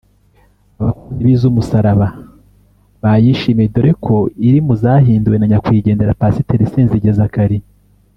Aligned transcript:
abakunzi 0.79 1.21
b’iz’umusaraba 1.25 2.07
bayishimiye 3.01 3.67
dore 3.73 3.91
ko 4.05 4.15
iri 4.47 4.59
mu 4.65 4.73
zahinduwe 4.81 5.35
na 5.37 5.47
nyakwigendera 5.51 6.17
Pasiteri 6.21 6.71
Senzige 6.73 7.11
Zacharie 7.19 7.65